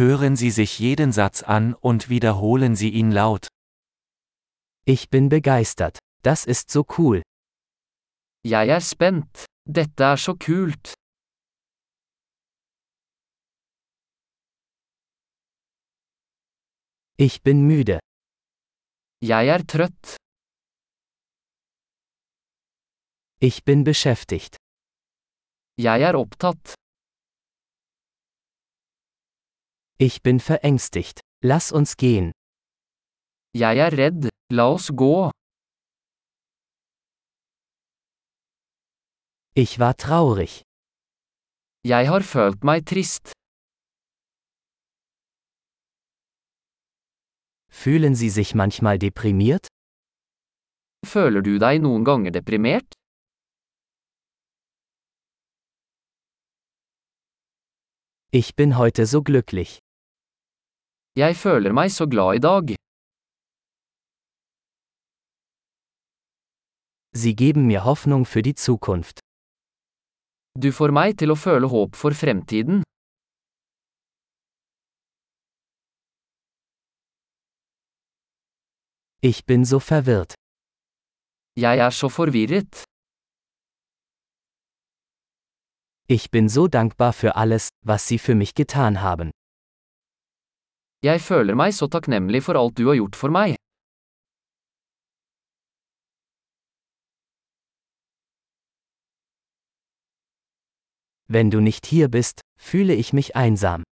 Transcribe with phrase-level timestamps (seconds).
[0.00, 3.48] Hören Sie sich jeden Satz an und wiederholen Sie ihn laut.
[4.86, 5.98] Ich bin begeistert.
[6.22, 7.20] Das ist so cool.
[8.42, 9.44] Jeg er spent.
[9.66, 10.94] Dette er så kult.
[17.18, 18.00] Ich bin müde.
[19.20, 20.16] Jeg er trøtt.
[23.38, 24.56] Ich bin beschäftigt.
[25.76, 26.79] Jeg er opptatt.
[30.02, 31.20] Ich bin verängstigt.
[31.44, 32.32] Lass uns gehen.
[33.52, 34.30] Jeg er redd.
[34.50, 35.30] La oss gå.
[39.54, 40.62] Ich war traurig.
[41.84, 43.32] Jeg har følt meg trist.
[47.68, 49.66] Fühlen Sie sich manchmal deprimiert?
[51.04, 52.88] Føler du deg noen ganger deprimert?
[58.32, 59.78] Ich bin heute so glücklich.
[61.18, 62.76] Jeg føler meg så glad i dag.
[67.12, 69.18] Sie geben mir Hoffnung für die Zukunft.
[70.54, 72.84] Du får meg til å føle håp for fremtiden.
[79.22, 80.34] Ich bin so verwirrt.
[81.56, 82.84] Jeg er så forvirret.
[86.08, 89.30] Ich bin so dankbar für alles, was Sie für mich getan haben.
[91.00, 93.54] Jeg føler meg så takknemlig for alt du har gjort for meg.
[101.32, 103.82] Wenn du nicht hier bist, fühle ich mich einsam.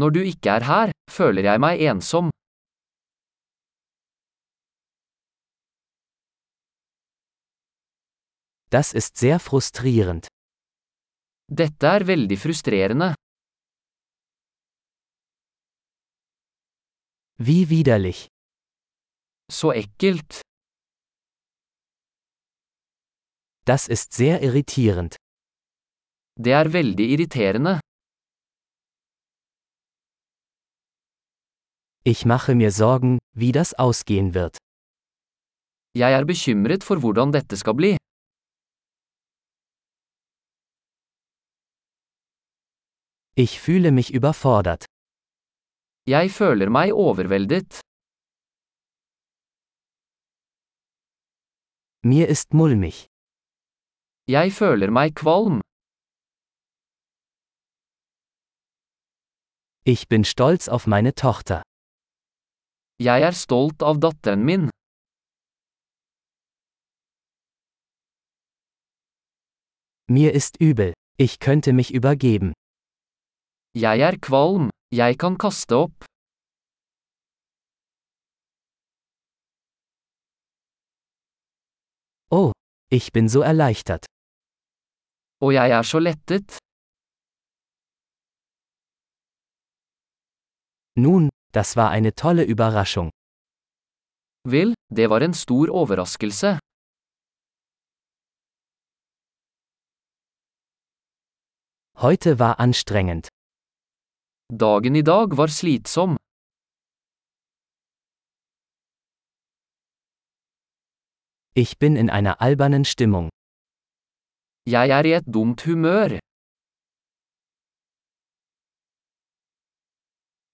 [0.00, 2.30] Når du ikke er her, føler jeg meg ensom.
[8.70, 10.26] Das ist sehr frustrierend.
[11.52, 13.14] Dette er veldig frustrerende.
[17.38, 18.28] Wie widerlich.
[19.52, 20.40] Så ekkelt.
[23.66, 25.16] Das ist sehr irritierend.
[26.40, 27.80] Det er veldig irriterende.
[32.04, 34.56] Ich mache mir Sorgen, wie das ausgehen wird.
[35.94, 37.96] Jeg er bekymret for hvordan dette skal bli.
[43.34, 44.86] Ich fühle mich überfordert.
[46.06, 47.80] Jeg føler meg overveldet.
[52.10, 52.94] Mir ist mulmig.
[54.30, 55.60] Jeg føler meg kvalm.
[59.84, 61.62] Ich bin stolz auf meine Tochter.
[63.08, 64.70] Jeg er stolt av datteren min.
[70.08, 70.92] Mir ist übel.
[71.18, 72.52] Ich könnte mich übergeben.
[73.74, 74.70] Jeg er kvalm.
[75.02, 76.04] Jeg kan kaste opp.
[82.30, 82.52] Oh,
[82.90, 84.04] ich bin so erleichtert.
[85.44, 86.58] Og jeg er så lettet.
[90.96, 93.10] Nun, das war eine tolle Überraschung.
[94.48, 96.58] Vel, det var en stor overraskelse.
[101.96, 103.28] Heute war anstrengend.
[104.52, 106.16] Dagen i dag var slitsom.
[111.54, 113.28] Ich bin in einer albernen Stimmung.
[114.64, 116.20] Jeg er i et dumt humør.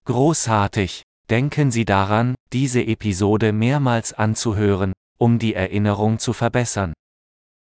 [0.04, 1.02] Großartig!
[1.28, 6.94] Denken Sie daran, diese Episode mehrmals anzuhören, um die Erinnerung zu verbessern.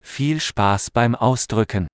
[0.00, 1.90] Viel Spaß beim Ausdrücken!